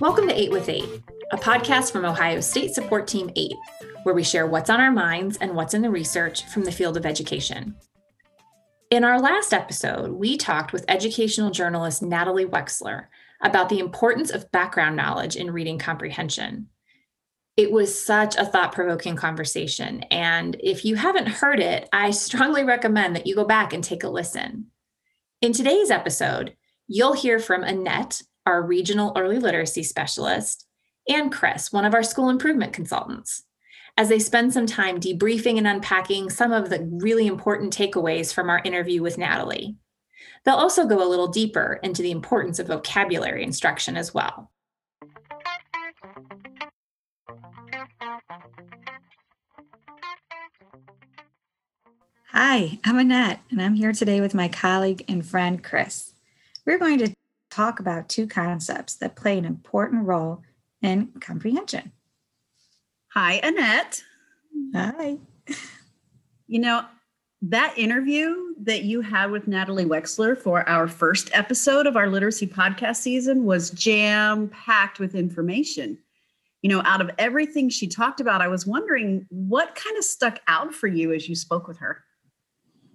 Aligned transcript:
Welcome 0.00 0.28
to 0.28 0.40
8 0.40 0.50
with 0.50 0.70
8, 0.70 0.82
a 1.32 1.36
podcast 1.36 1.92
from 1.92 2.06
Ohio 2.06 2.40
State 2.40 2.74
Support 2.74 3.06
Team 3.06 3.30
8, 3.36 3.52
where 4.04 4.14
we 4.14 4.22
share 4.22 4.46
what's 4.46 4.70
on 4.70 4.80
our 4.80 4.90
minds 4.90 5.36
and 5.42 5.54
what's 5.54 5.74
in 5.74 5.82
the 5.82 5.90
research 5.90 6.46
from 6.46 6.64
the 6.64 6.72
field 6.72 6.96
of 6.96 7.04
education. 7.04 7.76
In 8.90 9.04
our 9.04 9.20
last 9.20 9.52
episode, 9.52 10.12
we 10.12 10.38
talked 10.38 10.72
with 10.72 10.86
educational 10.88 11.50
journalist 11.50 12.00
Natalie 12.00 12.46
Wexler 12.46 13.08
about 13.42 13.68
the 13.68 13.78
importance 13.78 14.30
of 14.30 14.50
background 14.52 14.96
knowledge 14.96 15.36
in 15.36 15.50
reading 15.50 15.78
comprehension. 15.78 16.70
It 17.58 17.70
was 17.70 18.02
such 18.02 18.36
a 18.36 18.46
thought 18.46 18.72
provoking 18.72 19.16
conversation. 19.16 20.04
And 20.04 20.56
if 20.60 20.82
you 20.86 20.94
haven't 20.94 21.28
heard 21.28 21.60
it, 21.60 21.90
I 21.92 22.12
strongly 22.12 22.64
recommend 22.64 23.16
that 23.16 23.26
you 23.26 23.34
go 23.34 23.44
back 23.44 23.74
and 23.74 23.84
take 23.84 24.02
a 24.02 24.08
listen. 24.08 24.68
In 25.42 25.52
today's 25.52 25.90
episode, 25.90 26.56
you'll 26.88 27.12
hear 27.12 27.38
from 27.38 27.64
Annette, 27.64 28.22
our 28.46 28.62
regional 28.62 29.12
early 29.16 29.38
literacy 29.38 29.82
specialist, 29.82 30.66
and 31.08 31.32
Chris, 31.32 31.72
one 31.72 31.84
of 31.84 31.94
our 31.94 32.02
school 32.02 32.30
improvement 32.30 32.72
consultants, 32.72 33.44
as 33.96 34.08
they 34.08 34.18
spend 34.18 34.52
some 34.52 34.66
time 34.66 35.00
debriefing 35.00 35.58
and 35.58 35.66
unpacking 35.66 36.30
some 36.30 36.52
of 36.52 36.70
the 36.70 36.88
really 36.90 37.26
important 37.26 37.76
takeaways 37.76 38.32
from 38.32 38.48
our 38.48 38.60
interview 38.64 39.02
with 39.02 39.18
Natalie. 39.18 39.76
They'll 40.44 40.54
also 40.54 40.86
go 40.86 41.02
a 41.02 41.08
little 41.08 41.28
deeper 41.28 41.80
into 41.82 42.02
the 42.02 42.10
importance 42.10 42.58
of 42.58 42.68
vocabulary 42.68 43.42
instruction 43.42 43.96
as 43.96 44.14
well. 44.14 44.50
Hi, 52.32 52.78
I'm 52.84 52.98
Annette, 52.98 53.40
and 53.50 53.60
I'm 53.60 53.74
here 53.74 53.92
today 53.92 54.20
with 54.20 54.34
my 54.34 54.48
colleague 54.48 55.04
and 55.08 55.26
friend 55.26 55.62
Chris. 55.62 56.14
We're 56.64 56.78
going 56.78 56.98
to 56.98 57.12
talk 57.60 57.78
about 57.78 58.08
two 58.08 58.26
concepts 58.26 58.94
that 58.94 59.16
play 59.16 59.36
an 59.36 59.44
important 59.44 60.06
role 60.06 60.42
in 60.80 61.08
comprehension. 61.20 61.92
Hi, 63.12 63.34
Annette. 63.42 64.02
Hi. 64.74 65.18
You 66.46 66.60
know, 66.60 66.86
that 67.42 67.74
interview 67.76 68.54
that 68.62 68.84
you 68.84 69.02
had 69.02 69.30
with 69.30 69.46
Natalie 69.46 69.84
Wexler 69.84 70.38
for 70.38 70.66
our 70.66 70.88
first 70.88 71.28
episode 71.34 71.86
of 71.86 71.96
our 71.96 72.08
literacy 72.08 72.46
podcast 72.46 72.96
season 72.96 73.44
was 73.44 73.68
jam 73.70 74.48
packed 74.48 74.98
with 74.98 75.14
information. 75.14 75.98
You 76.62 76.70
know, 76.70 76.82
out 76.86 77.02
of 77.02 77.10
everything 77.18 77.68
she 77.68 77.88
talked 77.88 78.20
about, 78.20 78.40
I 78.40 78.48
was 78.48 78.66
wondering 78.66 79.26
what 79.28 79.74
kind 79.74 79.98
of 79.98 80.04
stuck 80.04 80.40
out 80.48 80.72
for 80.72 80.86
you 80.86 81.12
as 81.12 81.28
you 81.28 81.34
spoke 81.34 81.68
with 81.68 81.76
her. 81.78 82.02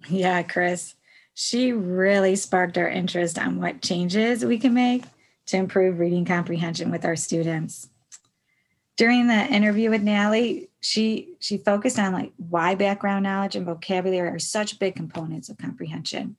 Yeah, 0.08 0.42
Chris 0.42 0.96
she 1.38 1.70
really 1.70 2.34
sparked 2.34 2.78
our 2.78 2.88
interest 2.88 3.38
on 3.38 3.60
what 3.60 3.82
changes 3.82 4.42
we 4.42 4.56
can 4.56 4.72
make 4.72 5.04
to 5.44 5.58
improve 5.58 5.98
reading 5.98 6.24
comprehension 6.24 6.90
with 6.90 7.04
our 7.04 7.14
students. 7.14 7.90
During 8.96 9.26
the 9.26 9.46
interview 9.46 9.90
with 9.90 10.02
Natalie, 10.02 10.70
she 10.80 11.36
she 11.38 11.58
focused 11.58 11.98
on 11.98 12.14
like 12.14 12.32
why 12.38 12.74
background 12.74 13.24
knowledge 13.24 13.54
and 13.54 13.66
vocabulary 13.66 14.30
are 14.30 14.38
such 14.38 14.78
big 14.78 14.96
components 14.96 15.50
of 15.50 15.58
comprehension. 15.58 16.36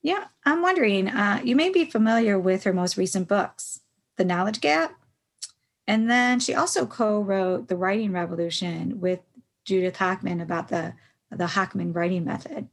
Yeah, 0.00 0.24
I'm 0.46 0.62
wondering, 0.62 1.08
uh, 1.08 1.42
you 1.44 1.54
may 1.54 1.68
be 1.68 1.84
familiar 1.84 2.38
with 2.38 2.64
her 2.64 2.72
most 2.72 2.96
recent 2.96 3.28
books, 3.28 3.80
The 4.16 4.24
Knowledge 4.24 4.62
Gap. 4.62 4.94
And 5.86 6.10
then 6.10 6.40
she 6.40 6.54
also 6.54 6.86
co-wrote 6.86 7.68
The 7.68 7.76
Writing 7.76 8.12
Revolution 8.12 9.00
with 9.00 9.20
Judith 9.66 9.98
Hochman 9.98 10.40
about 10.40 10.68
the, 10.68 10.94
the 11.30 11.44
Hochman 11.44 11.94
writing 11.94 12.24
method. 12.24 12.68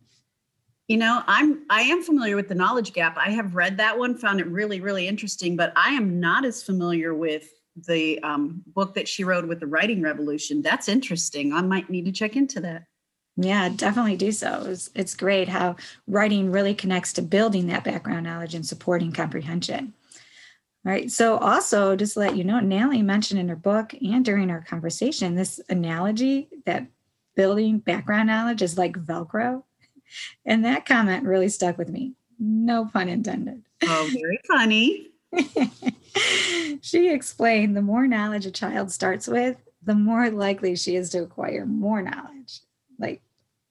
You 0.89 0.97
know, 0.97 1.21
I'm 1.27 1.65
I 1.69 1.81
am 1.83 2.01
familiar 2.01 2.35
with 2.35 2.47
the 2.47 2.55
knowledge 2.55 2.93
gap. 2.93 3.15
I 3.15 3.29
have 3.29 3.53
read 3.53 3.77
that 3.77 3.97
one, 3.97 4.17
found 4.17 4.39
it 4.39 4.47
really, 4.47 4.81
really 4.81 5.07
interesting, 5.07 5.55
but 5.55 5.71
I 5.75 5.89
am 5.91 6.19
not 6.19 6.45
as 6.45 6.63
familiar 6.63 7.13
with 7.13 7.47
the 7.87 8.21
um, 8.23 8.63
book 8.65 8.95
that 8.95 9.07
she 9.07 9.23
wrote 9.23 9.47
with 9.47 9.59
the 9.59 9.67
writing 9.67 10.01
revolution. 10.01 10.63
That's 10.63 10.89
interesting. 10.89 11.53
I 11.53 11.61
might 11.61 11.91
need 11.91 12.05
to 12.05 12.11
check 12.11 12.35
into 12.35 12.59
that. 12.61 12.85
Yeah, 13.37 13.69
definitely 13.69 14.17
do 14.17 14.31
so. 14.31 14.65
It's, 14.65 14.89
it's 14.95 15.15
great 15.15 15.47
how 15.47 15.75
writing 16.07 16.51
really 16.51 16.73
connects 16.73 17.13
to 17.13 17.21
building 17.21 17.67
that 17.67 17.83
background 17.83 18.25
knowledge 18.25 18.55
and 18.55 18.65
supporting 18.65 19.11
comprehension. 19.11 19.93
All 20.85 20.91
right. 20.91 21.11
So, 21.11 21.37
also, 21.37 21.95
just 21.95 22.15
to 22.15 22.19
let 22.21 22.35
you 22.35 22.43
know, 22.43 22.59
Natalie 22.59 23.03
mentioned 23.03 23.39
in 23.39 23.49
her 23.49 23.55
book 23.55 23.93
and 23.93 24.25
during 24.25 24.49
our 24.49 24.61
conversation 24.61 25.35
this 25.35 25.61
analogy 25.69 26.49
that 26.65 26.87
building 27.35 27.77
background 27.77 28.27
knowledge 28.27 28.63
is 28.63 28.75
like 28.75 28.93
Velcro. 28.93 29.63
And 30.45 30.65
that 30.65 30.85
comment 30.85 31.25
really 31.25 31.49
stuck 31.49 31.77
with 31.77 31.89
me. 31.89 32.13
No 32.39 32.85
pun 32.85 33.09
intended. 33.09 33.63
Oh, 33.83 34.09
very 34.13 34.39
funny. 34.47 35.07
she 36.81 37.09
explained 37.09 37.75
the 37.75 37.81
more 37.81 38.07
knowledge 38.07 38.45
a 38.45 38.51
child 38.51 38.91
starts 38.91 39.27
with, 39.27 39.57
the 39.83 39.95
more 39.95 40.29
likely 40.29 40.75
she 40.75 40.95
is 40.95 41.09
to 41.11 41.23
acquire 41.23 41.65
more 41.65 42.01
knowledge. 42.01 42.61
Like 42.97 43.21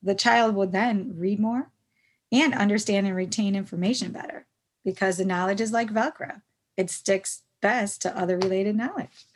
the 0.02 0.14
child 0.14 0.54
will 0.54 0.66
then 0.66 1.14
read 1.16 1.40
more 1.40 1.70
and 2.30 2.54
understand 2.54 3.06
and 3.06 3.16
retain 3.16 3.56
information 3.56 4.12
better 4.12 4.46
because 4.84 5.16
the 5.16 5.24
knowledge 5.24 5.60
is 5.60 5.72
like 5.72 5.90
Velcro, 5.90 6.42
it 6.76 6.90
sticks 6.90 7.42
best 7.60 8.02
to 8.02 8.16
other 8.16 8.38
related 8.38 8.76
knowledge. 8.76 9.26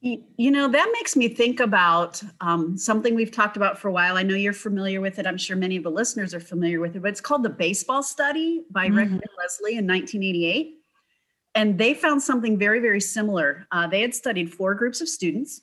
You 0.00 0.52
know, 0.52 0.68
that 0.68 0.90
makes 0.92 1.16
me 1.16 1.28
think 1.28 1.58
about 1.58 2.22
um, 2.40 2.76
something 2.76 3.16
we've 3.16 3.32
talked 3.32 3.56
about 3.56 3.80
for 3.80 3.88
a 3.88 3.92
while. 3.92 4.16
I 4.16 4.22
know 4.22 4.36
you're 4.36 4.52
familiar 4.52 5.00
with 5.00 5.18
it. 5.18 5.26
I'm 5.26 5.36
sure 5.36 5.56
many 5.56 5.76
of 5.76 5.82
the 5.82 5.90
listeners 5.90 6.32
are 6.34 6.40
familiar 6.40 6.78
with 6.78 6.94
it, 6.94 7.02
but 7.02 7.08
it's 7.08 7.20
called 7.20 7.42
the 7.42 7.50
Baseball 7.50 8.04
Study 8.04 8.62
by 8.70 8.86
mm-hmm. 8.86 8.96
Recht 8.96 9.10
and 9.10 9.22
Leslie 9.36 9.76
in 9.76 9.88
1988. 9.88 10.76
And 11.56 11.76
they 11.76 11.94
found 11.94 12.22
something 12.22 12.56
very, 12.56 12.78
very 12.78 13.00
similar. 13.00 13.66
Uh, 13.72 13.88
they 13.88 14.00
had 14.00 14.14
studied 14.14 14.54
four 14.54 14.74
groups 14.74 15.00
of 15.00 15.08
students. 15.08 15.62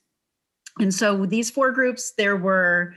And 0.79 0.93
so 0.93 1.25
these 1.25 1.49
four 1.49 1.71
groups, 1.71 2.11
there 2.17 2.35
were 2.35 2.93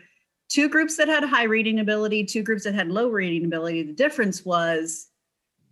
two 0.48 0.68
groups 0.68 0.96
that 0.96 1.06
had 1.06 1.22
high 1.22 1.44
reading 1.44 1.78
ability, 1.78 2.24
two 2.24 2.42
groups 2.42 2.64
that 2.64 2.74
had 2.74 2.88
low 2.88 3.08
reading 3.10 3.44
ability. 3.44 3.84
The 3.84 3.92
difference 3.92 4.44
was 4.44 5.06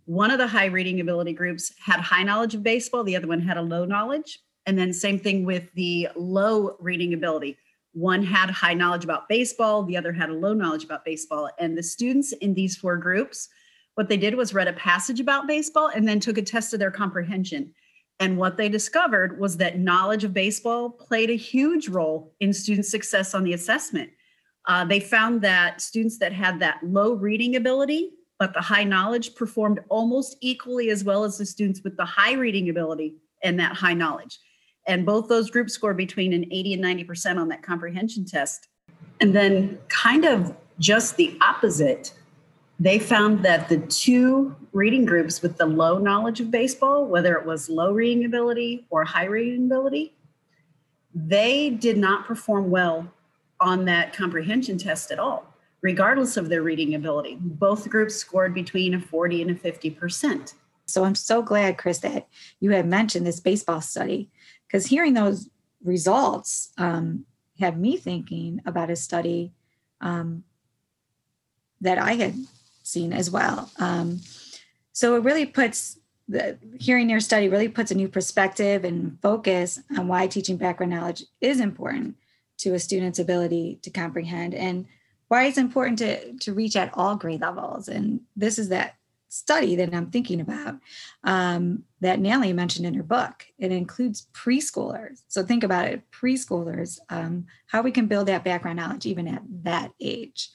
one 0.05 0.31
of 0.31 0.37
the 0.37 0.47
high 0.47 0.67
reading 0.67 1.01
ability 1.01 1.33
groups 1.33 1.73
had 1.83 1.99
high 1.99 2.23
knowledge 2.23 2.55
of 2.55 2.63
baseball, 2.63 3.03
the 3.03 3.17
other 3.17 3.27
one 3.27 3.41
had 3.41 3.57
a 3.57 3.61
low 3.61 3.83
knowledge. 3.83 4.39
And 4.67 4.77
then 4.77 4.93
same 4.93 5.17
thing 5.17 5.45
with 5.45 5.63
the 5.73 6.09
low 6.15 6.75
reading 6.79 7.13
ability. 7.13 7.57
One 7.93 8.21
had 8.21 8.51
high 8.51 8.75
knowledge 8.75 9.05
about 9.05 9.29
baseball, 9.29 9.81
the 9.83 9.97
other 9.97 10.13
had 10.13 10.29
a 10.29 10.33
low 10.33 10.53
knowledge 10.53 10.83
about 10.83 11.05
baseball. 11.05 11.49
And 11.57 11.75
the 11.75 11.81
students 11.81 12.33
in 12.33 12.53
these 12.53 12.75
four 12.75 12.97
groups, 12.97 13.47
what 13.95 14.09
they 14.09 14.17
did 14.17 14.35
was 14.35 14.53
read 14.53 14.67
a 14.67 14.73
passage 14.73 15.19
about 15.19 15.47
baseball 15.47 15.89
and 15.95 16.07
then 16.07 16.19
took 16.19 16.37
a 16.37 16.43
test 16.43 16.73
of 16.73 16.79
their 16.79 16.91
comprehension. 16.91 17.73
And 18.19 18.37
what 18.37 18.57
they 18.57 18.67
discovered 18.67 19.39
was 19.39 19.57
that 19.57 19.79
knowledge 19.79 20.23
of 20.23 20.33
baseball 20.33 20.89
played 20.89 21.29
a 21.29 21.37
huge 21.37 21.87
role 21.87 22.35
in 22.39 22.51
student 22.51 22.85
success 22.85 23.33
on 23.33 23.43
the 23.43 23.53
assessment. 23.53 24.09
Uh, 24.67 24.83
they 24.83 24.99
found 24.99 25.41
that 25.41 25.81
students 25.81 26.19
that 26.19 26.33
had 26.33 26.59
that 26.59 26.79
low 26.83 27.13
reading 27.13 27.55
ability, 27.55 28.11
but 28.37 28.53
the 28.53 28.61
high 28.61 28.83
knowledge 28.83 29.33
performed 29.33 29.79
almost 29.89 30.35
equally 30.41 30.89
as 30.89 31.03
well 31.03 31.23
as 31.23 31.37
the 31.37 31.45
students 31.45 31.81
with 31.83 31.95
the 31.95 32.05
high 32.05 32.33
reading 32.33 32.69
ability 32.69 33.15
and 33.43 33.59
that 33.59 33.73
high 33.73 33.93
knowledge. 33.93 34.39
And 34.87 35.05
both 35.05 35.27
those 35.27 35.49
groups 35.49 35.73
scored 35.73 35.97
between 35.97 36.33
an 36.33 36.45
80 36.51 36.75
and 36.75 36.83
90% 36.83 37.37
on 37.37 37.49
that 37.49 37.61
comprehension 37.61 38.25
test. 38.25 38.69
And 39.19 39.35
then, 39.35 39.77
kind 39.89 40.25
of 40.25 40.55
just 40.79 41.17
the 41.17 41.37
opposite, 41.41 42.13
they 42.79 42.99
found 42.99 43.43
that 43.43 43.67
the 43.67 43.79
two 43.79 44.55
reading 44.71 45.05
groups 45.05 45.41
with 45.41 45.57
the 45.57 45.65
low 45.65 45.97
knowledge 45.97 46.39
of 46.39 46.51
baseball, 46.51 47.05
whether 47.05 47.35
it 47.35 47.45
was 47.45 47.69
low 47.69 47.91
reading 47.91 48.25
ability 48.25 48.85
or 48.89 49.03
high 49.03 49.25
reading 49.25 49.65
ability, 49.65 50.13
they 51.13 51.71
did 51.71 51.97
not 51.97 52.25
perform 52.25 52.69
well 52.69 53.11
on 53.59 53.85
that 53.85 54.13
comprehension 54.13 54.77
test 54.77 55.11
at 55.11 55.17
all, 55.17 55.51
regardless 55.81 56.37
of 56.37 56.49
their 56.49 56.61
reading 56.61 56.93
ability. 56.93 57.37
Both 57.41 57.89
groups 57.89 58.15
scored 58.15 58.53
between 58.53 58.93
a 58.93 58.99
40 58.99 59.41
and 59.41 59.51
a 59.51 59.55
50%. 59.55 60.53
So 60.85 61.03
I'm 61.03 61.15
so 61.15 61.41
glad, 61.41 61.77
Chris, 61.77 61.99
that 61.99 62.27
you 62.59 62.71
had 62.71 62.87
mentioned 62.87 63.25
this 63.25 63.39
baseball 63.39 63.81
study 63.81 64.29
because 64.67 64.87
hearing 64.87 65.13
those 65.13 65.49
results 65.83 66.71
um, 66.77 67.25
had 67.59 67.79
me 67.79 67.97
thinking 67.97 68.61
about 68.65 68.89
a 68.89 68.95
study 68.95 69.53
um, 70.01 70.43
that 71.81 71.97
I 71.97 72.13
had 72.13 72.35
seen 72.83 73.13
as 73.13 73.31
well. 73.31 73.71
Um, 73.79 74.21
so 74.93 75.15
it 75.15 75.23
really 75.23 75.45
puts 75.45 75.99
the 76.27 76.57
hearing 76.77 77.09
your 77.09 77.21
study 77.21 77.47
really 77.47 77.69
puts 77.69 77.91
a 77.91 77.95
new 77.95 78.09
perspective 78.09 78.83
and 78.83 79.17
focus 79.21 79.79
on 79.97 80.07
why 80.07 80.27
teaching 80.27 80.57
background 80.57 80.91
knowledge 80.91 81.23
is 81.39 81.61
important 81.61 82.17
to 82.57 82.73
a 82.73 82.79
student's 82.79 83.19
ability 83.19 83.79
to 83.81 83.89
comprehend 83.89 84.53
and 84.53 84.85
why 85.29 85.45
it's 85.45 85.57
important 85.57 85.99
to, 85.99 86.33
to 86.33 86.53
reach 86.53 86.75
at 86.75 86.91
all 86.93 87.15
grade 87.15 87.41
levels. 87.41 87.87
And 87.87 88.21
this 88.35 88.59
is 88.59 88.69
that 88.69 88.95
study 89.29 89.75
that 89.75 89.93
I'm 89.93 90.09
thinking 90.09 90.41
about 90.41 90.75
um, 91.23 91.83
that 92.01 92.19
Natalie 92.19 92.53
mentioned 92.53 92.85
in 92.85 92.93
her 92.93 93.03
book. 93.03 93.45
It 93.57 93.71
includes 93.71 94.27
preschoolers. 94.33 95.23
So 95.27 95.43
think 95.43 95.63
about 95.63 95.87
it 95.87 96.09
preschoolers, 96.11 96.99
um, 97.09 97.45
how 97.67 97.81
we 97.81 97.91
can 97.91 98.07
build 98.07 98.27
that 98.27 98.43
background 98.43 98.77
knowledge 98.77 99.05
even 99.05 99.27
at 99.27 99.41
that 99.63 99.91
age. 99.99 100.49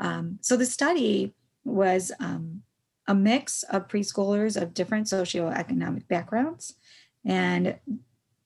Um, 0.00 0.38
so 0.40 0.56
the 0.56 0.66
study 0.66 1.34
was 1.64 2.12
um, 2.20 2.62
a 3.06 3.14
mix 3.14 3.62
of 3.64 3.88
preschoolers 3.88 4.60
of 4.60 4.74
different 4.74 5.06
socioeconomic 5.06 6.08
backgrounds. 6.08 6.74
And 7.24 7.76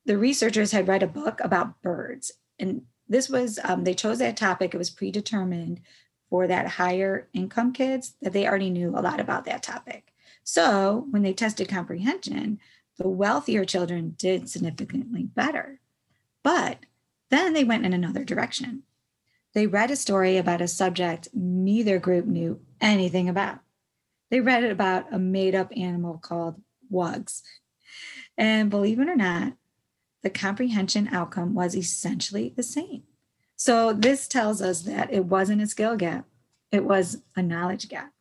the 0.04 0.18
researchers 0.18 0.72
had 0.72 0.88
read 0.88 1.02
a 1.02 1.08
book 1.08 1.40
about 1.42 1.80
birds. 1.82 2.32
And 2.58 2.82
this 3.08 3.28
was, 3.28 3.58
um, 3.64 3.84
they 3.84 3.94
chose 3.94 4.18
that 4.18 4.36
topic, 4.36 4.74
it 4.74 4.78
was 4.78 4.90
predetermined 4.90 5.80
for 6.36 6.46
that 6.46 6.68
higher 6.68 7.28
income 7.32 7.72
kids 7.72 8.14
that 8.20 8.34
they 8.34 8.46
already 8.46 8.68
knew 8.68 8.90
a 8.90 9.00
lot 9.00 9.20
about 9.20 9.46
that 9.46 9.62
topic. 9.62 10.12
So 10.44 11.06
when 11.10 11.22
they 11.22 11.32
tested 11.32 11.66
comprehension, 11.66 12.60
the 12.98 13.08
wealthier 13.08 13.64
children 13.64 14.14
did 14.18 14.50
significantly 14.50 15.22
better. 15.22 15.80
But 16.42 16.80
then 17.30 17.54
they 17.54 17.64
went 17.64 17.86
in 17.86 17.94
another 17.94 18.22
direction. 18.22 18.82
They 19.54 19.66
read 19.66 19.90
a 19.90 19.96
story 19.96 20.36
about 20.36 20.60
a 20.60 20.68
subject 20.68 21.28
neither 21.32 21.98
group 21.98 22.26
knew 22.26 22.60
anything 22.82 23.30
about. 23.30 23.60
They 24.30 24.40
read 24.40 24.62
it 24.62 24.70
about 24.70 25.10
a 25.10 25.18
made 25.18 25.54
up 25.54 25.72
animal 25.74 26.18
called 26.18 26.60
wugs. 26.90 27.42
And 28.36 28.68
believe 28.68 29.00
it 29.00 29.08
or 29.08 29.16
not, 29.16 29.54
the 30.22 30.28
comprehension 30.28 31.08
outcome 31.08 31.54
was 31.54 31.74
essentially 31.74 32.52
the 32.54 32.62
same. 32.62 33.04
So 33.56 33.92
this 33.92 34.28
tells 34.28 34.60
us 34.60 34.82
that 34.82 35.12
it 35.12 35.24
wasn't 35.24 35.62
a 35.62 35.66
skill 35.66 35.96
gap, 35.96 36.26
it 36.70 36.84
was 36.84 37.22
a 37.34 37.42
knowledge 37.42 37.88
gap. 37.88 38.12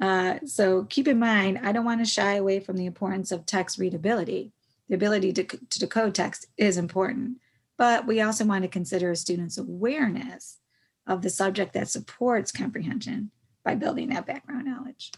Uh, 0.00 0.40
so 0.44 0.84
keep 0.84 1.06
in 1.06 1.18
mind, 1.18 1.60
I 1.62 1.70
don't 1.70 1.84
want 1.84 2.00
to 2.00 2.10
shy 2.10 2.34
away 2.34 2.58
from 2.58 2.76
the 2.76 2.86
importance 2.86 3.30
of 3.30 3.46
text 3.46 3.78
readability. 3.78 4.52
The 4.88 4.96
ability 4.96 5.32
to, 5.34 5.44
to 5.44 5.78
decode 5.78 6.14
text 6.14 6.46
is 6.56 6.76
important, 6.76 7.38
but 7.78 8.06
we 8.06 8.20
also 8.20 8.44
want 8.44 8.62
to 8.62 8.68
consider 8.68 9.12
a 9.12 9.16
student's 9.16 9.58
awareness 9.58 10.58
of 11.06 11.22
the 11.22 11.30
subject 11.30 11.72
that 11.74 11.88
supports 11.88 12.50
comprehension 12.50 13.30
by 13.64 13.76
building 13.76 14.08
that 14.08 14.26
background 14.26 14.66
knowledge. 14.66 15.12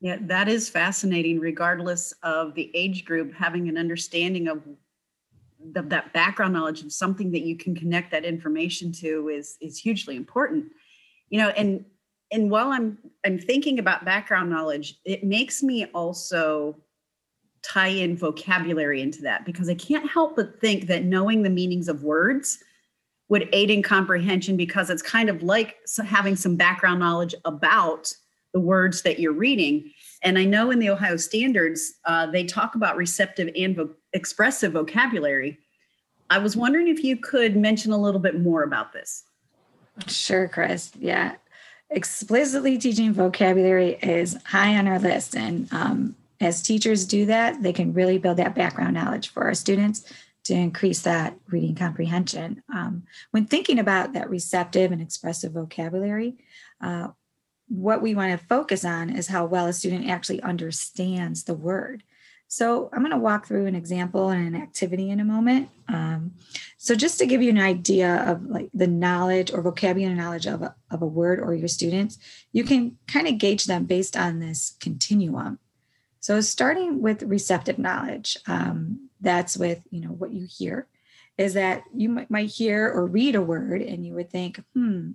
Yeah, 0.00 0.18
that 0.22 0.48
is 0.48 0.68
fascinating, 0.68 1.38
regardless 1.38 2.12
of 2.22 2.54
the 2.54 2.70
age 2.74 3.04
group, 3.04 3.34
having 3.34 3.68
an 3.68 3.78
understanding 3.78 4.48
of 4.48 4.62
the, 5.72 5.82
that 5.82 6.12
background 6.12 6.52
knowledge 6.52 6.82
of 6.82 6.92
something 6.92 7.30
that 7.32 7.42
you 7.42 7.56
can 7.56 7.74
connect 7.74 8.10
that 8.10 8.24
information 8.24 8.92
to 8.92 9.28
is 9.28 9.56
is 9.60 9.78
hugely 9.78 10.16
important. 10.16 10.66
You 11.30 11.38
know 11.40 11.48
and 11.50 11.84
and 12.32 12.50
while 12.50 12.68
i'm 12.72 12.98
i'm 13.24 13.38
thinking 13.38 13.78
about 13.78 14.04
background 14.04 14.50
knowledge 14.50 14.96
it 15.04 15.22
makes 15.22 15.62
me 15.62 15.84
also 15.86 16.76
tie 17.62 17.88
in 17.88 18.16
vocabulary 18.16 19.00
into 19.00 19.22
that 19.22 19.44
because 19.44 19.68
i 19.68 19.74
can't 19.74 20.10
help 20.10 20.34
but 20.34 20.60
think 20.60 20.86
that 20.86 21.04
knowing 21.04 21.42
the 21.42 21.50
meanings 21.50 21.88
of 21.88 22.02
words 22.02 22.58
would 23.28 23.48
aid 23.52 23.70
in 23.70 23.82
comprehension 23.82 24.56
because 24.56 24.90
it's 24.90 25.02
kind 25.02 25.28
of 25.28 25.42
like 25.42 25.76
having 26.04 26.34
some 26.34 26.56
background 26.56 26.98
knowledge 26.98 27.34
about 27.44 28.12
the 28.52 28.60
words 28.60 29.02
that 29.02 29.18
you're 29.18 29.32
reading 29.32 29.90
and 30.22 30.38
i 30.38 30.44
know 30.44 30.70
in 30.70 30.78
the 30.78 30.90
ohio 30.90 31.16
standards 31.16 31.94
uh, 32.04 32.26
they 32.26 32.44
talk 32.44 32.74
about 32.74 32.96
receptive 32.96 33.50
and 33.56 33.76
vo- 33.76 33.90
expressive 34.12 34.72
vocabulary. 34.72 35.58
I 36.30 36.38
was 36.38 36.56
wondering 36.56 36.88
if 36.88 37.02
you 37.02 37.16
could 37.16 37.56
mention 37.56 37.92
a 37.92 38.00
little 38.00 38.20
bit 38.20 38.40
more 38.40 38.62
about 38.62 38.92
this. 38.92 39.24
Sure, 40.06 40.48
Chris. 40.48 40.92
Yeah. 40.98 41.34
Explicitly 41.90 42.78
teaching 42.78 43.12
vocabulary 43.12 43.98
is 44.02 44.38
high 44.44 44.76
on 44.76 44.88
our 44.88 44.98
list. 44.98 45.36
And 45.36 45.70
um, 45.72 46.16
as 46.40 46.62
teachers 46.62 47.04
do 47.04 47.26
that, 47.26 47.62
they 47.62 47.72
can 47.72 47.92
really 47.92 48.16
build 48.16 48.38
that 48.38 48.54
background 48.54 48.94
knowledge 48.94 49.28
for 49.28 49.44
our 49.44 49.54
students 49.54 50.10
to 50.44 50.54
increase 50.54 51.02
that 51.02 51.36
reading 51.48 51.74
comprehension. 51.74 52.62
Um, 52.74 53.04
when 53.30 53.44
thinking 53.44 53.78
about 53.78 54.14
that 54.14 54.30
receptive 54.30 54.90
and 54.90 55.02
expressive 55.02 55.52
vocabulary, 55.52 56.36
uh, 56.80 57.08
what 57.72 58.02
we 58.02 58.14
want 58.14 58.38
to 58.38 58.46
focus 58.46 58.84
on 58.84 59.08
is 59.08 59.28
how 59.28 59.46
well 59.46 59.66
a 59.66 59.72
student 59.72 60.08
actually 60.08 60.42
understands 60.42 61.44
the 61.44 61.54
word. 61.54 62.02
So 62.46 62.90
I'm 62.92 63.00
going 63.00 63.12
to 63.12 63.18
walk 63.18 63.46
through 63.46 63.64
an 63.64 63.74
example 63.74 64.28
and 64.28 64.46
an 64.46 64.60
activity 64.60 65.08
in 65.08 65.20
a 65.20 65.24
moment. 65.24 65.70
Um, 65.88 66.32
so 66.76 66.94
just 66.94 67.18
to 67.18 67.26
give 67.26 67.40
you 67.40 67.48
an 67.48 67.58
idea 67.58 68.24
of 68.30 68.44
like 68.44 68.68
the 68.74 68.86
knowledge 68.86 69.50
or 69.50 69.62
vocabulary 69.62 70.14
knowledge 70.14 70.44
of 70.44 70.60
a, 70.60 70.74
of 70.90 71.00
a 71.00 71.06
word 71.06 71.40
or 71.40 71.54
your 71.54 71.68
students, 71.68 72.18
you 72.52 72.62
can 72.62 72.98
kind 73.06 73.26
of 73.26 73.38
gauge 73.38 73.64
them 73.64 73.84
based 73.86 74.18
on 74.18 74.38
this 74.38 74.76
continuum. 74.80 75.58
So 76.20 76.42
starting 76.42 77.00
with 77.00 77.22
receptive 77.22 77.78
knowledge, 77.78 78.36
um, 78.46 79.08
that's 79.18 79.56
with 79.56 79.80
you 79.90 80.02
know 80.02 80.10
what 80.10 80.34
you 80.34 80.46
hear, 80.46 80.88
is 81.38 81.54
that 81.54 81.84
you 81.94 82.10
might, 82.10 82.30
might 82.30 82.50
hear 82.50 82.86
or 82.86 83.06
read 83.06 83.34
a 83.34 83.40
word 83.40 83.80
and 83.80 84.04
you 84.04 84.12
would 84.12 84.30
think, 84.30 84.62
hmm, 84.74 85.12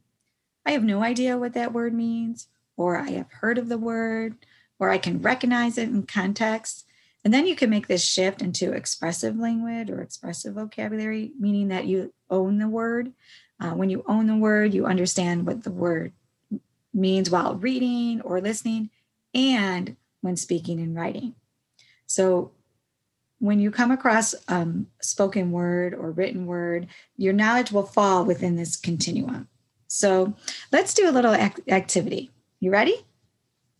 I 0.67 0.71
have 0.71 0.83
no 0.83 1.01
idea 1.01 1.37
what 1.37 1.53
that 1.53 1.73
word 1.73 1.95
means, 1.95 2.47
or 2.75 2.97
I 2.97 3.09
have 3.11 3.31
heard 3.31 3.57
of 3.57 3.69
the 3.69 3.79
word, 3.79 4.35
or 4.77 4.91
I 4.91 4.99
can 4.99 5.21
recognize 5.23 5.79
it 5.79 5.89
in 5.89 6.03
context 6.03 6.87
and 7.27 7.33
then 7.33 7.45
you 7.45 7.57
can 7.57 7.69
make 7.69 7.87
this 7.87 8.05
shift 8.05 8.41
into 8.41 8.71
expressive 8.71 9.37
language 9.37 9.89
or 9.89 10.01
expressive 10.01 10.53
vocabulary, 10.53 11.33
meaning 11.37 11.67
that 11.67 11.85
you 11.85 12.13
own 12.29 12.57
the 12.57 12.69
word. 12.69 13.11
Uh, 13.59 13.71
when 13.71 13.89
you 13.89 14.01
own 14.07 14.27
the 14.27 14.35
word, 14.37 14.73
you 14.73 14.85
understand 14.85 15.45
what 15.45 15.65
the 15.65 15.71
word 15.71 16.13
means 16.93 17.29
while 17.29 17.55
reading 17.55 18.21
or 18.21 18.39
listening 18.39 18.91
and 19.33 19.97
when 20.21 20.37
speaking 20.37 20.79
and 20.79 20.95
writing. 20.95 21.35
So 22.05 22.51
when 23.39 23.59
you 23.59 23.71
come 23.71 23.91
across 23.91 24.33
um, 24.47 24.87
spoken 25.01 25.51
word 25.51 25.93
or 25.93 26.11
written 26.11 26.45
word, 26.45 26.87
your 27.17 27.33
knowledge 27.33 27.73
will 27.73 27.83
fall 27.83 28.23
within 28.23 28.55
this 28.55 28.77
continuum. 28.77 29.49
So 29.87 30.33
let's 30.71 30.93
do 30.93 31.09
a 31.09 31.11
little 31.11 31.33
ac- 31.33 31.63
activity. 31.69 32.31
You 32.59 32.71
ready? 32.71 33.05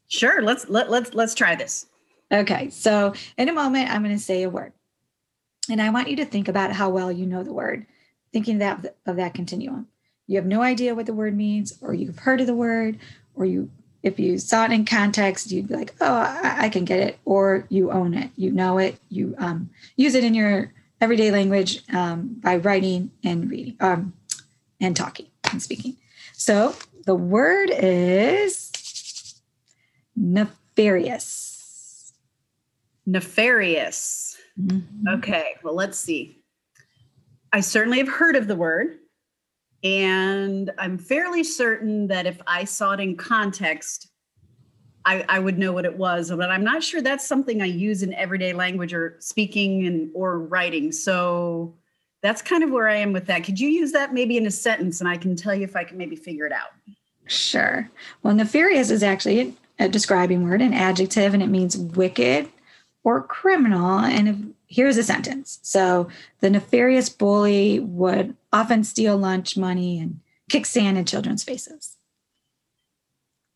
Sure. 0.07 0.41
Let's 0.41 0.69
let, 0.69 0.89
let's 0.89 1.13
let's 1.13 1.35
try 1.35 1.55
this. 1.55 1.87
Okay, 2.31 2.69
so 2.69 3.13
in 3.37 3.47
a 3.47 3.53
moment, 3.53 3.89
I'm 3.89 4.03
going 4.03 4.15
to 4.15 4.21
say 4.21 4.43
a 4.43 4.49
word. 4.49 4.73
And 5.69 5.81
I 5.81 5.89
want 5.89 6.09
you 6.09 6.15
to 6.17 6.25
think 6.25 6.47
about 6.47 6.73
how 6.73 6.89
well 6.89 7.11
you 7.11 7.25
know 7.25 7.43
the 7.43 7.53
word, 7.53 7.85
thinking 8.33 8.57
that 8.57 8.95
of 9.05 9.15
that 9.17 9.33
continuum. 9.33 9.87
You 10.27 10.37
have 10.37 10.45
no 10.45 10.61
idea 10.61 10.95
what 10.95 11.05
the 11.05 11.13
word 11.13 11.35
means, 11.35 11.77
or 11.81 11.93
you've 11.93 12.19
heard 12.19 12.41
of 12.41 12.47
the 12.47 12.55
word, 12.55 12.99
or 13.35 13.45
you, 13.45 13.69
if 14.03 14.19
you 14.19 14.37
saw 14.37 14.65
it 14.65 14.71
in 14.71 14.83
context, 14.83 15.51
you'd 15.51 15.69
be 15.69 15.75
like, 15.75 15.95
oh, 16.01 16.13
I, 16.15 16.65
I 16.65 16.69
can 16.69 16.83
get 16.83 16.99
it, 16.99 17.19
or 17.23 17.65
you 17.69 17.91
own 17.91 18.13
it, 18.13 18.31
you 18.35 18.51
know 18.51 18.77
it, 18.77 18.99
you 19.09 19.35
um, 19.37 19.69
use 19.95 20.15
it 20.15 20.25
in 20.25 20.33
your 20.33 20.73
everyday 20.99 21.31
language 21.31 21.81
um, 21.93 22.39
by 22.41 22.57
writing 22.57 23.11
and 23.23 23.49
reading 23.49 23.77
um, 23.79 24.13
and 24.81 24.95
talking 24.97 25.27
and 25.51 25.61
speaking. 25.61 25.95
So 26.33 26.75
the 27.05 27.15
word 27.15 27.69
is 27.71 29.41
nefarious. 30.15 32.13
Nefarious. 33.05 34.37
Mm-hmm. 34.59 35.07
Okay, 35.15 35.55
well, 35.63 35.75
let's 35.75 35.99
see. 35.99 36.43
I 37.53 37.61
certainly 37.61 37.99
have 37.99 38.09
heard 38.09 38.35
of 38.35 38.47
the 38.47 38.55
word, 38.55 38.97
and 39.83 40.71
I'm 40.77 40.97
fairly 40.97 41.43
certain 41.43 42.07
that 42.07 42.25
if 42.25 42.41
I 42.45 42.65
saw 42.65 42.91
it 42.91 42.99
in 42.99 43.15
context, 43.15 44.09
I, 45.05 45.23
I, 45.29 45.39
would 45.39 45.57
know 45.57 45.71
what 45.71 45.85
it 45.85 45.97
was, 45.97 46.29
but 46.31 46.51
I'm 46.51 46.65
not 46.65 46.83
sure 46.83 47.01
that's 47.01 47.25
something 47.25 47.61
I 47.61 47.65
use 47.65 48.03
in 48.03 48.13
everyday 48.15 48.51
language 48.51 48.93
or 48.93 49.15
speaking 49.19 49.87
and 49.87 50.11
or 50.13 50.39
writing. 50.39 50.91
So 50.91 51.75
that's 52.21 52.41
kind 52.41 52.63
of 52.63 52.71
where 52.71 52.87
I 52.87 52.95
am 52.95 53.13
with 53.13 53.27
that. 53.27 53.43
Could 53.43 53.59
you 53.59 53.69
use 53.69 53.91
that 53.91 54.13
maybe 54.13 54.37
in 54.37 54.45
a 54.45 54.51
sentence, 54.51 54.99
and 54.99 55.09
I 55.09 55.17
can 55.17 55.35
tell 55.35 55.53
you 55.53 55.63
if 55.63 55.75
I 55.75 55.83
can 55.83 55.97
maybe 55.97 56.15
figure 56.15 56.45
it 56.45 56.51
out? 56.51 56.69
Sure. 57.27 57.89
Well, 58.23 58.33
nefarious 58.33 58.89
is 58.89 59.03
actually 59.03 59.55
a 59.79 59.87
describing 59.89 60.43
word, 60.43 60.61
an 60.61 60.73
adjective, 60.73 61.33
and 61.33 61.43
it 61.43 61.47
means 61.47 61.77
wicked 61.77 62.49
or 63.03 63.21
criminal. 63.21 63.99
And 63.99 64.27
if, 64.27 64.35
here's 64.67 64.97
a 64.97 65.03
sentence. 65.03 65.59
So 65.61 66.09
the 66.39 66.49
nefarious 66.49 67.09
bully 67.09 67.79
would 67.79 68.35
often 68.51 68.83
steal 68.83 69.17
lunch 69.17 69.55
money 69.55 69.99
and 69.99 70.19
kick 70.49 70.65
sand 70.65 70.97
in 70.97 71.05
children's 71.05 71.43
faces. 71.43 71.97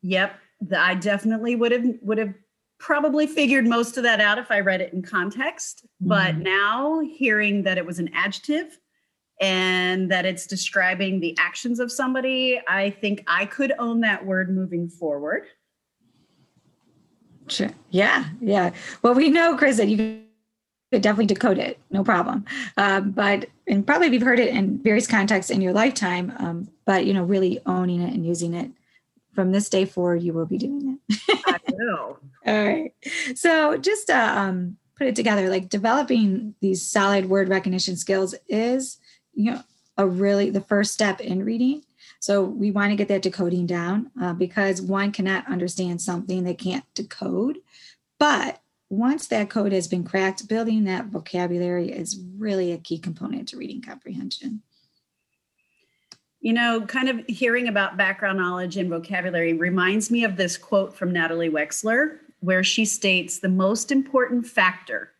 Yep, 0.02 0.34
I 0.76 0.94
definitely 0.94 1.56
would 1.56 1.72
have 1.72 1.84
would 2.02 2.18
have 2.18 2.34
probably 2.82 3.28
figured 3.28 3.64
most 3.64 3.96
of 3.96 4.02
that 4.02 4.20
out 4.20 4.38
if 4.38 4.50
I 4.50 4.58
read 4.58 4.80
it 4.80 4.92
in 4.92 5.02
context. 5.02 5.86
Mm-hmm. 5.86 6.08
But 6.08 6.36
now 6.38 7.00
hearing 7.00 7.62
that 7.62 7.78
it 7.78 7.86
was 7.86 8.00
an 8.00 8.10
adjective 8.12 8.78
and 9.40 10.10
that 10.10 10.26
it's 10.26 10.46
describing 10.46 11.20
the 11.20 11.36
actions 11.38 11.78
of 11.78 11.92
somebody, 11.92 12.60
I 12.68 12.90
think 12.90 13.22
I 13.28 13.46
could 13.46 13.72
own 13.78 14.00
that 14.00 14.26
word 14.26 14.54
moving 14.54 14.88
forward. 14.88 15.44
Sure. 17.46 17.70
Yeah. 17.90 18.26
Yeah. 18.40 18.72
Well, 19.02 19.14
we 19.14 19.30
know, 19.30 19.56
Chris, 19.56 19.76
that 19.76 19.88
you 19.88 20.24
could 20.92 21.02
definitely 21.02 21.26
decode 21.26 21.58
it, 21.58 21.78
no 21.90 22.02
problem. 22.02 22.44
Um, 22.76 23.12
but 23.12 23.46
and 23.68 23.86
probably 23.86 24.08
you've 24.08 24.22
heard 24.22 24.40
it 24.40 24.54
in 24.54 24.82
various 24.82 25.06
contexts 25.06 25.50
in 25.50 25.60
your 25.60 25.72
lifetime. 25.72 26.32
Um, 26.38 26.68
but 26.84 27.06
you 27.06 27.14
know, 27.14 27.22
really 27.22 27.60
owning 27.64 28.02
it 28.02 28.12
and 28.12 28.26
using 28.26 28.54
it 28.54 28.70
from 29.34 29.52
this 29.52 29.68
day 29.68 29.84
forward, 29.84 30.22
you 30.22 30.32
will 30.32 30.46
be 30.46 30.58
doing 30.58 30.98
it. 31.08 31.40
I 31.46 31.58
will. 31.72 32.18
All 32.46 32.64
right. 32.66 32.92
So 33.34 33.76
just 33.76 34.10
uh, 34.10 34.34
um, 34.36 34.76
put 34.96 35.06
it 35.06 35.16
together, 35.16 35.48
like 35.48 35.68
developing 35.68 36.54
these 36.60 36.86
solid 36.86 37.28
word 37.28 37.48
recognition 37.48 37.96
skills 37.96 38.34
is, 38.48 38.98
you 39.34 39.52
know, 39.52 39.62
a 39.96 40.06
really 40.06 40.50
the 40.50 40.60
first 40.60 40.92
step 40.92 41.20
in 41.20 41.44
reading. 41.44 41.82
So 42.20 42.42
we 42.42 42.70
want 42.70 42.90
to 42.90 42.96
get 42.96 43.08
that 43.08 43.22
decoding 43.22 43.66
down 43.66 44.10
uh, 44.20 44.32
because 44.32 44.80
one 44.80 45.12
cannot 45.12 45.48
understand 45.48 46.00
something 46.00 46.44
they 46.44 46.54
can't 46.54 46.84
decode. 46.94 47.58
But 48.18 48.60
once 48.90 49.26
that 49.28 49.50
code 49.50 49.72
has 49.72 49.88
been 49.88 50.04
cracked, 50.04 50.48
building 50.48 50.84
that 50.84 51.06
vocabulary 51.06 51.90
is 51.90 52.20
really 52.36 52.72
a 52.72 52.78
key 52.78 52.98
component 52.98 53.48
to 53.48 53.56
reading 53.56 53.82
comprehension. 53.82 54.62
You 56.42 56.52
know, 56.52 56.84
kind 56.86 57.08
of 57.08 57.24
hearing 57.28 57.68
about 57.68 57.96
background 57.96 58.36
knowledge 58.36 58.76
and 58.76 58.90
vocabulary 58.90 59.52
reminds 59.52 60.10
me 60.10 60.24
of 60.24 60.36
this 60.36 60.58
quote 60.58 60.92
from 60.92 61.12
Natalie 61.12 61.48
Wexler, 61.48 62.18
where 62.40 62.64
she 62.64 62.84
states 62.84 63.38
the 63.38 63.48
most 63.48 63.92
important 63.92 64.44
factor 64.44 65.12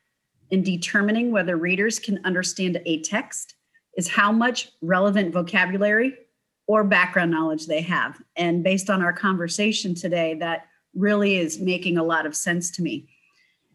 in 0.50 0.64
determining 0.64 1.30
whether 1.30 1.56
readers 1.56 2.00
can 2.00 2.20
understand 2.24 2.82
a 2.86 3.00
text 3.02 3.54
is 3.96 4.08
how 4.08 4.32
much 4.32 4.72
relevant 4.80 5.32
vocabulary 5.32 6.18
or 6.66 6.82
background 6.82 7.30
knowledge 7.30 7.68
they 7.68 7.82
have. 7.82 8.20
And 8.34 8.64
based 8.64 8.90
on 8.90 9.00
our 9.00 9.12
conversation 9.12 9.94
today, 9.94 10.34
that 10.40 10.66
really 10.92 11.36
is 11.36 11.60
making 11.60 11.98
a 11.98 12.04
lot 12.04 12.26
of 12.26 12.34
sense 12.34 12.68
to 12.72 12.82
me. 12.82 13.08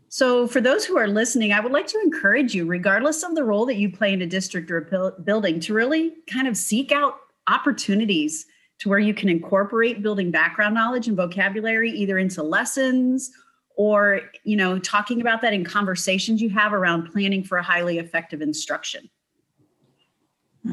So, 0.09 0.47
for 0.47 0.59
those 0.59 0.85
who 0.85 0.97
are 0.97 1.07
listening, 1.07 1.53
I 1.53 1.61
would 1.61 1.71
like 1.71 1.87
to 1.87 1.99
encourage 2.01 2.53
you, 2.53 2.65
regardless 2.65 3.23
of 3.23 3.35
the 3.35 3.43
role 3.43 3.65
that 3.67 3.75
you 3.75 3.89
play 3.89 4.11
in 4.11 4.21
a 4.21 4.27
district 4.27 4.69
or 4.69 4.77
a 4.77 5.21
building, 5.21 5.61
to 5.61 5.73
really 5.73 6.13
kind 6.27 6.47
of 6.47 6.57
seek 6.57 6.91
out 6.91 7.19
opportunities 7.47 8.45
to 8.79 8.89
where 8.89 8.99
you 8.99 9.13
can 9.13 9.29
incorporate 9.29 10.03
building 10.03 10.29
background 10.31 10.75
knowledge 10.75 11.07
and 11.07 11.17
vocabulary 11.17 11.89
either 11.91 12.17
into 12.17 12.43
lessons 12.43 13.31
or 13.75 14.21
you 14.43 14.55
know 14.55 14.79
talking 14.79 15.21
about 15.21 15.41
that 15.41 15.53
in 15.53 15.63
conversations 15.63 16.41
you 16.41 16.49
have 16.49 16.73
around 16.73 17.11
planning 17.11 17.43
for 17.43 17.57
a 17.57 17.63
highly 17.63 17.97
effective 17.97 18.41
instruction. 18.41 19.09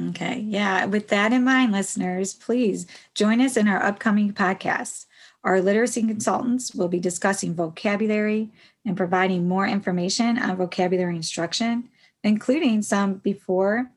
Okay. 0.08 0.40
Yeah. 0.40 0.86
With 0.86 1.08
that 1.08 1.32
in 1.32 1.44
mind 1.44 1.72
listeners 1.72 2.34
please 2.34 2.86
join 3.14 3.40
us 3.40 3.56
in 3.56 3.68
our 3.68 3.82
upcoming 3.82 4.32
podcasts 4.32 5.06
our 5.44 5.60
literacy 5.60 6.02
consultants 6.02 6.74
will 6.74 6.88
be 6.88 6.98
discussing 6.98 7.54
vocabulary 7.54 8.50
and 8.86 8.96
providing 8.96 9.46
more 9.46 9.66
information 9.66 10.38
on 10.38 10.56
vocabulary 10.56 11.16
instruction, 11.16 11.90
including 12.22 12.80
some 12.80 13.14
before, 13.14 13.90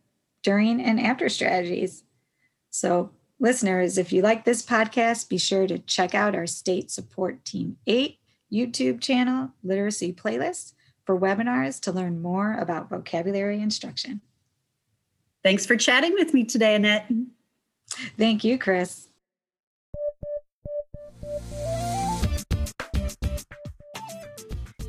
during, 0.44 0.82
and 0.82 1.00
after 1.00 1.30
strategies. 1.30 2.04
So, 2.78 3.10
listeners, 3.40 3.98
if 3.98 4.14
you 4.14 4.22
like 4.22 4.46
this 4.46 4.64
podcast, 4.64 5.30
be 5.30 5.40
sure 5.40 5.66
to 5.66 5.80
check 5.80 6.14
out 6.14 6.36
our 6.36 6.46
State 6.46 6.92
Support 6.92 7.44
Team 7.44 7.78
8 7.88 8.20
YouTube 8.54 9.02
channel, 9.02 9.50
Literacy 9.64 10.14
Playlist, 10.14 10.74
for 11.04 11.20
webinars 11.20 11.82
to 11.82 11.92
learn 11.92 12.22
more 12.22 12.54
about 12.54 12.88
vocabulary 12.88 13.64
instruction. 13.64 14.22
Thanks 15.42 15.66
for 15.66 15.76
chatting 15.76 16.14
with 16.14 16.36
me 16.36 16.44
today, 16.44 16.76
Annette. 16.76 17.12
Thank 18.16 18.44
you, 18.44 18.60
Chris. 18.60 19.08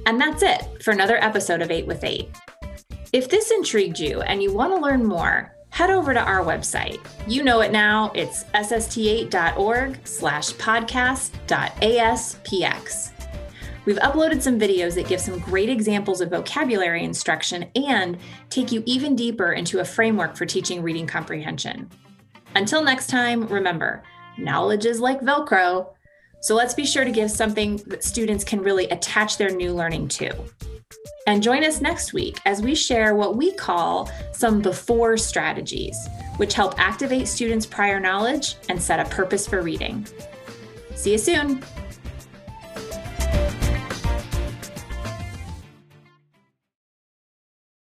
And 0.05 0.21
that's 0.21 0.43
it 0.43 0.83
for 0.83 0.91
another 0.91 1.17
episode 1.25 1.63
of 1.63 1.71
8 1.71 1.87
with 1.87 2.05
8. 2.05 2.29
If 3.15 3.31
this 3.31 3.51
intrigued 3.51 3.99
you 3.99 4.21
and 4.21 4.43
you 4.43 4.53
want 4.53 4.75
to 4.75 4.79
learn 4.79 5.07
more, 5.07 5.55
head 5.79 5.91
over 5.91 6.13
to 6.13 6.21
our 6.21 6.45
website. 6.45 6.99
You 7.29 7.45
know 7.45 7.61
it 7.61 7.71
now. 7.71 8.11
It's 8.13 8.43
sst8.org 8.47 10.01
slash 10.03 10.51
podcast.aspx. 10.55 13.13
We've 13.85 13.97
uploaded 13.99 14.43
some 14.43 14.59
videos 14.59 14.97
that 14.97 15.07
give 15.07 15.21
some 15.21 15.39
great 15.39 15.69
examples 15.69 16.21
of 16.21 16.31
vocabulary 16.31 17.05
instruction 17.05 17.71
and 17.77 18.19
take 18.51 18.73
you 18.73 18.83
even 18.87 19.15
deeper 19.15 19.53
into 19.53 19.79
a 19.79 19.85
framework 19.85 20.35
for 20.35 20.47
teaching 20.47 20.83
reading 20.83 21.07
comprehension. 21.07 21.89
Until 22.57 22.83
next 22.83 23.07
time, 23.07 23.47
remember, 23.47 24.03
knowledge 24.37 24.85
is 24.85 24.99
like 24.99 25.21
Velcro. 25.21 25.91
So 26.41 26.57
let's 26.57 26.75
be 26.75 26.87
sure 26.87 27.05
to 27.05 27.13
give 27.13 27.31
something 27.31 27.77
that 27.87 28.03
students 28.03 28.43
can 28.43 28.63
really 28.63 28.89
attach 28.89 29.39
their 29.39 29.51
new 29.51 29.73
learning 29.73 30.09
to. 30.09 30.35
And 31.29 31.43
join 31.43 31.63
us 31.63 31.83
next 31.83 32.15
week 32.15 32.41
as 32.47 32.63
we 32.63 32.75
share 32.75 33.15
what 33.15 33.37
we 33.37 33.53
call 33.53 34.11
some 34.33 34.63
before 34.63 35.19
strategies, 35.19 36.09
which 36.39 36.55
help 36.55 36.81
activate 36.81 37.29
students' 37.29 37.67
prior 37.67 38.01
knowledge 38.01 38.55
and 38.71 38.81
set 38.81 38.99
a 38.99 39.05
purpose 39.11 39.47
for 39.47 39.61
reading. 39.61 40.07
See 40.95 41.13
you 41.13 41.19
soon. 41.19 41.63